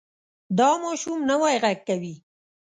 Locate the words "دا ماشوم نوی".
0.57-1.55